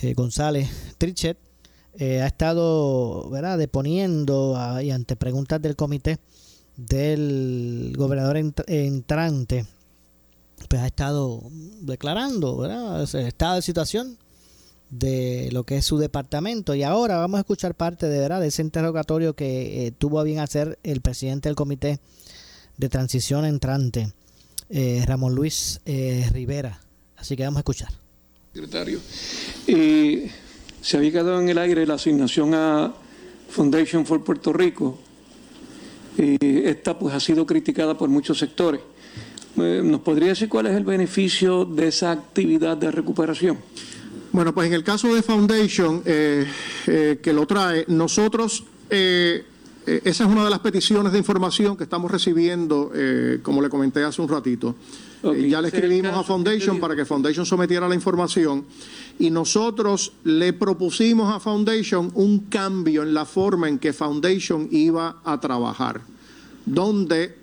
[0.00, 1.36] eh, González Trichet,
[1.94, 3.58] eh, ha estado ¿verdad?
[3.58, 6.20] deponiendo ah, y ante preguntas del comité
[6.76, 8.36] del gobernador
[8.68, 9.66] entrante,
[10.68, 11.42] pues ha estado
[11.80, 14.18] declarando el estado de situación
[14.88, 16.74] de lo que es su departamento.
[16.74, 18.40] Y ahora vamos a escuchar parte de, ¿verdad?
[18.40, 22.00] de ese interrogatorio que eh, tuvo a bien hacer el presidente del comité
[22.76, 24.12] de transición entrante,
[24.70, 26.80] eh, Ramón Luis eh, Rivera.
[27.16, 27.90] Así que vamos a escuchar.
[28.52, 28.98] Secretario,
[29.66, 32.92] se había quedado en el aire la asignación a
[33.48, 34.98] Foundation for Puerto Rico.
[36.16, 38.80] esta pues ha sido criticada por muchos sectores.
[39.56, 43.58] ¿Nos podría decir cuál es el beneficio de esa actividad de recuperación?
[44.32, 46.46] Bueno, pues en el caso de Foundation, eh,
[46.86, 49.44] eh, que lo trae, nosotros, eh,
[50.04, 52.92] esa es una de las peticiones de información que estamos recibiendo,
[53.42, 54.74] como le comenté hace un ratito.
[55.22, 58.64] ya le escribimos a Foundation para que Foundation sometiera la información
[59.18, 65.20] y nosotros le propusimos a Foundation un cambio en la forma en que Foundation iba
[65.24, 66.00] a trabajar,
[66.64, 67.39] donde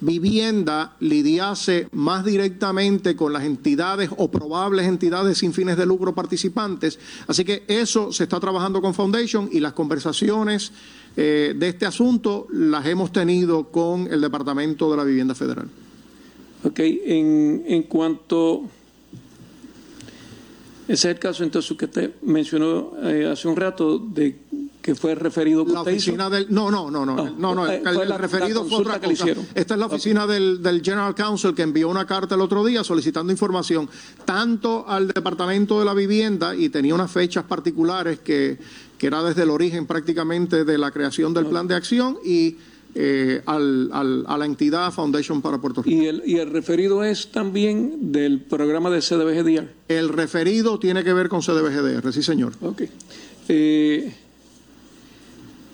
[0.00, 6.98] vivienda lidiase más directamente con las entidades o probables entidades sin fines de lucro participantes.
[7.26, 10.72] Así que eso se está trabajando con Foundation y las conversaciones
[11.16, 15.68] eh, de este asunto las hemos tenido con el Departamento de la Vivienda Federal.
[16.64, 18.64] Ok, en, en cuanto...
[20.88, 24.38] Ese es el caso entonces que usted mencionó eh, hace un rato de
[24.88, 28.64] que fue referido la oficina del no no no no no, no, no el, referido
[28.64, 29.26] fue otra cosa.
[29.54, 32.82] Esta es la oficina del, del, General Counsel que envió una carta el otro día
[32.82, 33.86] solicitando información
[34.24, 38.56] tanto al Departamento de la Vivienda y tenía unas fechas particulares que,
[38.96, 42.56] que era desde el origen prácticamente de la creación del plan de acción y
[42.94, 46.02] eh, al, al, a la entidad Foundation para Puerto Rico.
[46.02, 49.68] ¿Y el, ¿Y el referido es también del programa de CDBGDR?
[49.88, 52.54] El referido tiene que ver con CDBGDR, sí señor.
[52.62, 52.84] Ok.
[53.50, 54.14] Eh,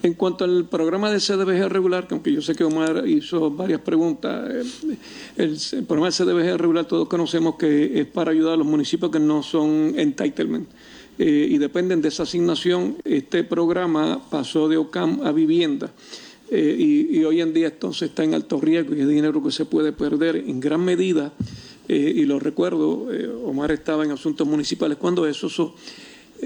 [0.05, 3.81] en cuanto al programa de CDBG regular, que aunque yo sé que Omar hizo varias
[3.81, 4.97] preguntas, eh,
[5.39, 9.19] el, programa de CDBG regular todos conocemos que es para ayudar a los municipios que
[9.19, 10.69] no son entitlement
[11.19, 12.97] eh, y dependen de esa asignación.
[13.03, 15.91] Este programa pasó de OCAM a vivienda.
[16.51, 19.65] Eh, y, hoy en día entonces está en alto riesgo y es dinero que se
[19.65, 21.33] puede perder en gran medida.
[21.89, 23.09] y lo recuerdo,
[23.45, 25.75] Omar estaba en asuntos municipales cuando eso, eso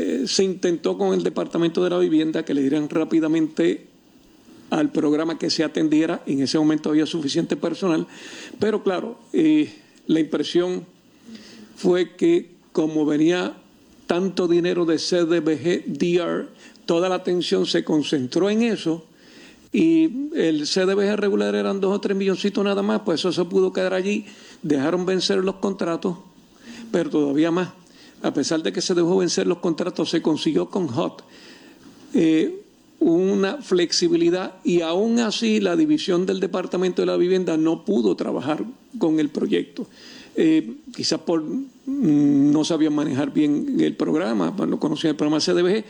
[0.00, 3.88] eh, se intentó con el Departamento de la Vivienda que le dieran rápidamente
[4.70, 6.22] al programa que se atendiera.
[6.24, 8.06] En ese momento había suficiente personal,
[8.60, 9.74] pero claro, eh,
[10.06, 10.86] la impresión
[11.74, 13.56] fue que como venía
[14.06, 16.46] tanto dinero de CDBG, DR,
[16.86, 19.04] toda la atención se concentró en eso
[19.72, 23.72] y el CDBG regular eran dos o tres milloncitos nada más, pues eso se pudo
[23.72, 24.26] quedar allí,
[24.62, 26.18] dejaron vencer los contratos,
[26.92, 27.70] pero todavía más
[28.22, 31.22] a pesar de que se dejó vencer los contratos, se consiguió con HOT
[32.14, 32.62] eh,
[33.00, 38.64] una flexibilidad y aún así la división del Departamento de la Vivienda no pudo trabajar
[38.98, 39.86] con el proyecto.
[40.34, 45.84] Eh, quizás por mm, no sabían manejar bien el programa, no conocían el programa CDBG.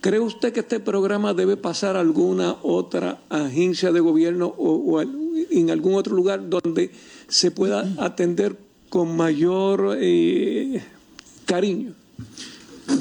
[0.00, 5.70] ¿Cree usted que este programa debe pasar a alguna otra agencia de gobierno o, en
[5.70, 6.90] algún otro lugar donde
[7.28, 8.56] se pueda atender
[8.88, 10.82] con mayor eh,
[11.50, 11.92] cariño.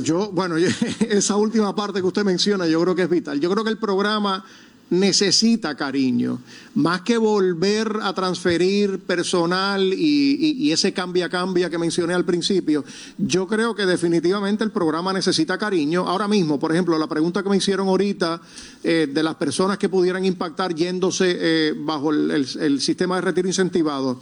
[0.02, 0.56] Yo, bueno,
[1.00, 3.39] esa última parte que usted menciona, yo creo que es vital.
[3.39, 4.43] Yo creo que el programa
[4.89, 6.41] necesita cariño,
[6.74, 12.84] más que volver a transferir personal y, ese cambia cambia que mencioné al principio.
[13.20, 16.08] Yo creo que definitivamente el programa necesita cariño.
[16.08, 18.41] Ahora mismo, por ejemplo, la pregunta que me hicieron ahorita
[18.84, 24.20] eh, de las personas que pudieran impactar yéndose eh, bajo el sistema de retiro incentivado.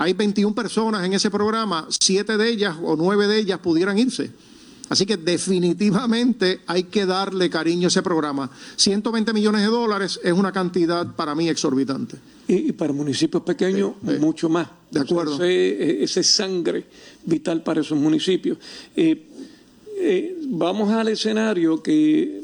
[0.00, 4.30] Hay 21 personas en ese programa, siete de ellas o nueve de ellas pudieran irse.
[4.88, 8.50] Así que definitivamente hay que darle cariño a ese programa.
[8.76, 12.16] 120 millones de dólares es una cantidad para mí exorbitante.
[12.48, 14.68] Y, para municipios pequeños, mucho más.
[14.90, 15.34] De acuerdo.
[15.34, 16.86] ese, ese, sangre
[17.26, 18.56] vital para esos municipios.
[18.96, 19.26] Eh,
[19.98, 22.40] eh, vamos al escenario que,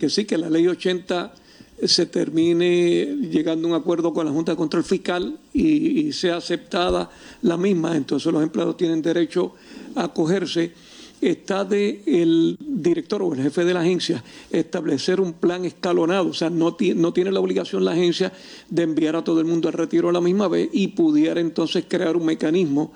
[0.00, 1.34] que sí, que la ley 80
[1.82, 7.10] se termine llegando a un acuerdo con la Junta de Control Fiscal y, sea aceptada
[7.42, 9.52] la misma, entonces los empleados tienen derecho
[9.94, 10.72] a acogerse.
[11.18, 16.34] Está de el director o el jefe de la agencia establecer un plan escalonado, o
[16.34, 18.32] sea, no, no tiene la obligación la agencia
[18.68, 21.86] de enviar a todo el mundo al retiro a la misma vez y pudiera entonces
[21.88, 22.92] crear un mecanismo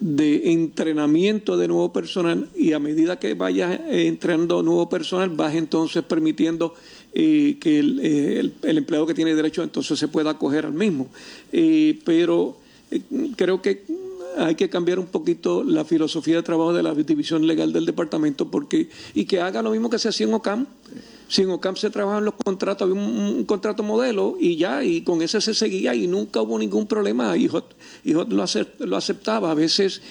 [0.00, 6.02] de entrenamiento de nuevo personal y a medida que vaya entrenando nuevo personal vas entonces
[6.02, 6.74] permitiendo
[7.14, 11.08] eh, que el, empleado que tiene derecho entonces se pueda acoger al mismo.
[12.04, 12.56] pero
[13.36, 13.84] creo que
[14.36, 18.50] hay que cambiar un poquito la filosofía de trabajo de la división legal del departamento
[18.50, 20.66] porque y que haga lo mismo que se hacía en OCAM.
[21.28, 25.22] Si en OCAM se trabajan los contratos, había un, contrato modelo y ya, y con
[25.22, 27.36] ese se seguía y nunca hubo ningún problema.
[27.36, 29.50] Y lo, lo aceptaba.
[29.50, 30.02] A veces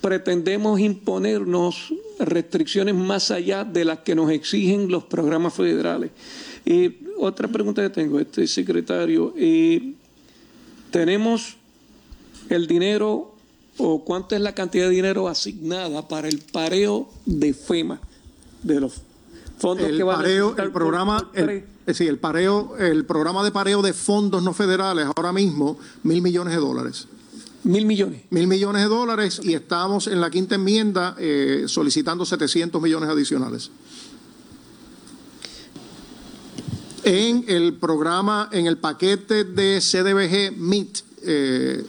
[0.00, 6.10] pretendemos imponernos restricciones más allá de las que nos exigen los programas federales.
[6.64, 9.94] Y otra pregunta que tengo, este secretario, eh,
[10.90, 11.56] tenemos
[12.48, 13.34] el dinero
[13.78, 18.00] o cuánto es la cantidad de dinero asignada para el pareo de FEMA,
[18.62, 19.02] de los
[19.58, 23.82] fondos el que van pareo, a el programa, el, el pareo, el programa de pareo
[23.82, 27.08] de fondos no federales ahora mismo mil millones de dólares.
[27.66, 28.22] Mil millones.
[28.30, 33.72] Mil millones de dólares y estamos en la quinta enmienda eh, solicitando 700 millones adicionales.
[37.02, 41.84] En el programa, en el paquete de CDBG MIT, eh,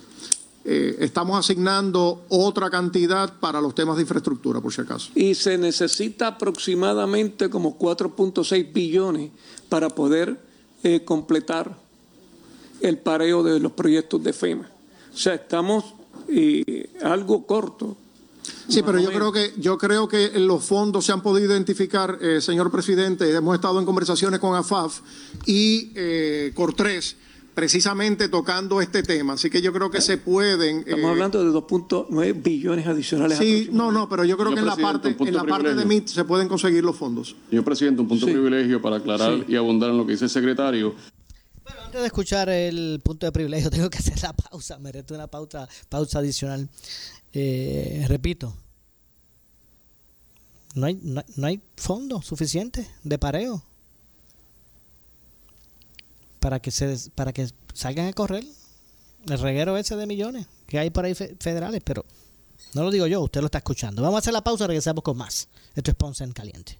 [0.65, 5.11] eh, estamos asignando otra cantidad para los temas de infraestructura, por si acaso.
[5.13, 9.30] Y se necesita aproximadamente como 4.6 billones
[9.69, 10.39] para poder
[11.05, 11.78] completar
[12.82, 14.71] el pareo de los proyectos de FEMA.
[15.18, 15.95] O sea, estamos
[16.30, 17.97] eh, algo corto.
[18.68, 22.70] Sí, pero yo creo que yo creo que los fondos se han podido identificar, señor
[22.70, 23.30] presidente.
[23.34, 24.99] Hemos estado en conversaciones con AFAF
[25.47, 27.18] y eh, Cortés
[27.57, 29.34] precisamente tocando este tema.
[29.34, 30.82] Así que yo creo que se pueden.
[30.82, 33.39] Estamos eh, hablando de 2.9 billones adicionales.
[33.39, 36.07] Sí, no, no, pero yo creo que en la parte, en la parte de MIT
[36.07, 37.36] se pueden conseguir los fondos.
[37.49, 40.30] Señor presidente, un punto de privilegio para aclarar y abundar en lo que dice el
[40.30, 40.93] secretario.
[41.68, 45.28] Bueno, antes de escuchar el punto de privilegio, tengo que hacer la pausa, merece una
[45.28, 46.70] pausa, pausa adicional.
[47.34, 48.55] Eh, repito,
[50.76, 53.63] no hay, no, no hay fondo suficiente de pareo
[56.39, 58.45] para que se para que salgan a correr
[59.28, 62.05] el reguero ese de millones que hay por ahí federales, pero
[62.74, 64.01] no lo digo yo, usted lo está escuchando.
[64.01, 65.49] Vamos a hacer la pausa regresamos con más.
[65.76, 66.80] Esto es Ponce en Caliente.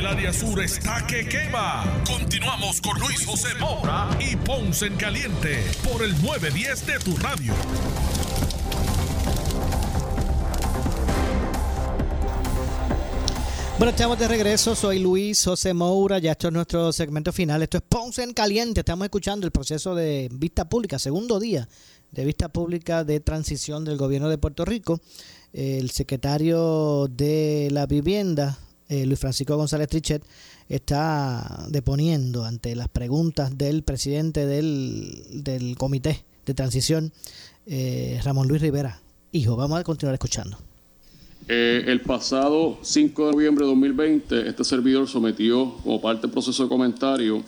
[0.00, 2.02] El área sur está que quema.
[2.06, 7.52] Continuamos con Luis José Moura y Ponce en Caliente por el 910 de tu radio.
[13.76, 14.74] Bueno, estamos de regreso.
[14.74, 16.18] Soy Luis José Moura.
[16.18, 17.62] Ya esto es nuestro segmento final.
[17.62, 18.80] Esto es Ponce en Caliente.
[18.80, 21.68] Estamos escuchando el proceso de vista pública, segundo día
[22.10, 24.98] de vista pública de transición del gobierno de Puerto Rico.
[25.52, 28.56] El secretario de la Vivienda,
[28.90, 30.22] eh, Luis Francisco González Trichet,
[30.68, 37.12] está deponiendo ante las preguntas del presidente del, del comité de transición,
[37.66, 39.00] eh, Ramón Luis Rivera.
[39.32, 40.58] Hijo, vamos a continuar escuchando.
[41.46, 46.64] Eh, el pasado 5 de noviembre de 2020, este servidor sometió como parte del proceso
[46.64, 47.42] de comentario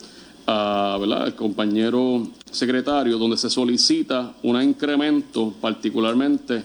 [0.47, 6.63] a, al compañero secretario, donde se solicita un incremento particularmente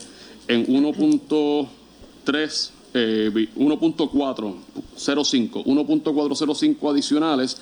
[0.48, 7.56] en 1.3, eh, 1.405, 1.405 adicionales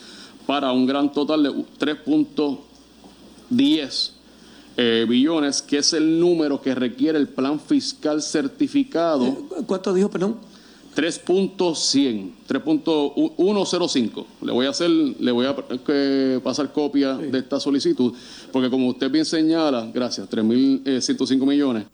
[0.47, 4.11] para un gran total de 3.10
[4.79, 9.35] eh, billones, que es el número que requiere el plan fiscal certificado.
[9.67, 10.37] ¿Cuánto dijo, perdón?
[10.97, 14.27] 3.100, 3.105.
[14.43, 15.55] Le voy a hacer, le voy a
[15.89, 18.15] eh, pasar copia de esta solicitud,
[18.51, 21.85] porque como usted bien señala, gracias, 3.105 millones.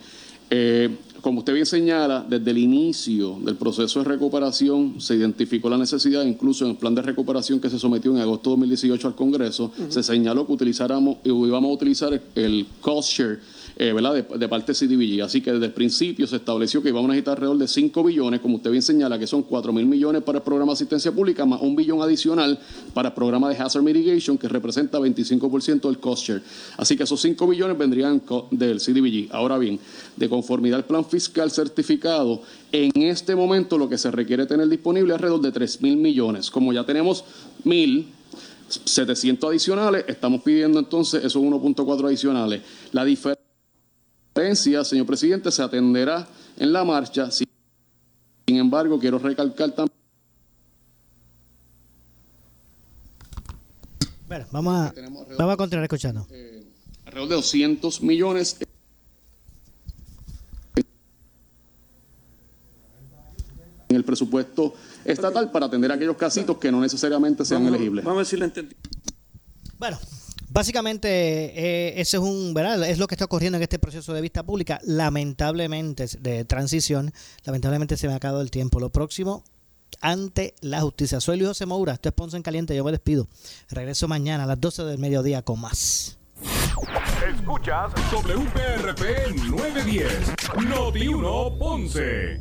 [0.51, 0.89] Eh,
[1.23, 6.25] como usted bien señala, desde el inicio del proceso de recuperación se identificó la necesidad,
[6.25, 9.71] incluso en el plan de recuperación que se sometió en agosto de 2018 al Congreso,
[9.89, 13.39] se señaló que utilizáramos, íbamos a utilizar el cost share
[13.77, 14.15] eh, ¿verdad?
[14.15, 15.25] De, de, parte de CDBG.
[15.25, 18.41] Así que desde el principio se estableció que íbamos a necesitar alrededor de 5 billones,
[18.41, 21.47] como usted bien señala, que son 4 mil millones para el programa de asistencia pública,
[21.47, 22.59] más un billón adicional
[22.93, 26.43] para el programa de Hazard Mitigation, que representa 25% del cost share.
[26.77, 29.35] Así que esos 5 billones vendrían del CDBG.
[29.35, 29.79] Ahora bien,
[30.17, 32.43] de conformidad al plan fiscal certificado,
[32.73, 36.51] en este momento lo que se requiere tener disponible es alrededor de 3 mil millones.
[36.51, 37.23] Como ya tenemos
[37.65, 38.11] mil
[38.69, 42.63] 700 adicionales, estamos pidiendo entonces esos 1.4 adicionales.
[42.93, 43.43] La diferencia
[44.85, 47.31] señor presidente, se atenderá en la marcha.
[47.31, 47.47] Sin
[48.47, 49.93] embargo, quiero recalcar también.
[54.27, 54.95] Bueno, vamos a,
[55.37, 56.27] vamos a continuar escuchando.
[56.31, 56.65] Eh,
[57.05, 58.57] alrededor de 200 millones.
[63.93, 64.73] En el presupuesto
[65.05, 68.05] estatal para atender aquellos casitos que no necesariamente sean Vamos- elegibles.
[68.05, 68.75] Vamos a ver si lo entendí.
[69.79, 69.99] Bueno,
[70.49, 72.89] básicamente eh, ese es un, ¿verdad?
[72.89, 74.81] Es lo que está ocurriendo en este proceso de vista pública.
[74.85, 77.13] Lamentablemente de transición,
[77.45, 78.81] lamentablemente se me ha acabado el tiempo.
[78.81, 79.45] Lo próximo
[80.01, 81.21] ante la justicia.
[81.21, 83.29] Soy Luis José Moura, esto es Ponce en Caliente, yo me despido.
[83.69, 86.17] Regreso mañana a las 12 del mediodía con más.
[87.37, 92.41] Escuchas WPRP 910, Noti 1 Ponce.